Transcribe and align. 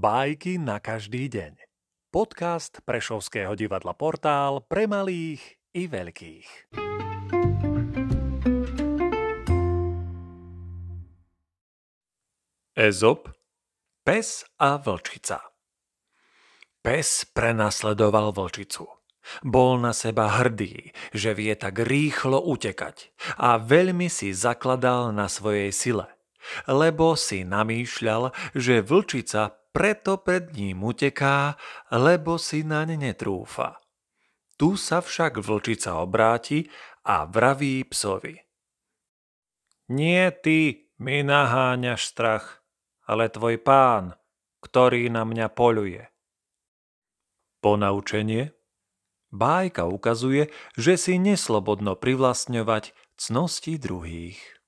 Bajky 0.00 0.56
na 0.56 0.80
každý 0.80 1.28
deň. 1.28 1.60
Podcast 2.08 2.80
Prešovského 2.88 3.52
divadla 3.52 3.92
Portál 3.92 4.64
pre 4.64 4.88
malých 4.88 5.60
i 5.76 5.84
veľkých. 5.92 6.72
Ezop, 12.80 13.28
pes 14.00 14.48
a 14.56 14.80
vlčica 14.80 15.44
Pes 16.80 17.28
prenasledoval 17.36 18.32
vlčicu. 18.32 18.88
Bol 19.44 19.84
na 19.84 19.92
seba 19.92 20.40
hrdý, 20.40 20.96
že 21.12 21.36
vie 21.36 21.52
tak 21.52 21.76
rýchlo 21.76 22.40
utekať 22.40 23.12
a 23.36 23.60
veľmi 23.60 24.08
si 24.08 24.32
zakladal 24.32 25.12
na 25.12 25.28
svojej 25.28 25.68
sile– 25.76 26.08
lebo 26.64 27.14
si 27.20 27.44
namýšľal, 27.44 28.32
že 28.56 28.80
vlčica 28.80 29.59
preto 29.70 30.18
pred 30.18 30.50
ním 30.54 30.82
uteká, 30.82 31.54
lebo 31.94 32.36
si 32.36 32.66
naň 32.66 32.98
netrúfa. 32.98 33.78
Tu 34.60 34.76
sa 34.76 35.00
však 35.00 35.40
vlčica 35.40 35.96
obráti 35.98 36.68
a 37.06 37.24
vraví 37.24 37.80
psovi. 37.88 38.36
Nie 39.90 40.30
ty 40.30 40.92
mi 41.00 41.24
naháňaš 41.24 42.06
strach, 42.06 42.62
ale 43.08 43.32
tvoj 43.32 43.58
pán, 43.58 44.14
ktorý 44.60 45.08
na 45.08 45.24
mňa 45.24 45.48
poluje. 45.50 46.06
Ponaučenie? 47.64 48.52
Bájka 49.30 49.86
ukazuje, 49.86 50.50
že 50.74 50.98
si 50.98 51.16
neslobodno 51.16 51.94
privlastňovať 51.96 52.92
cnosti 53.16 53.78
druhých. 53.78 54.59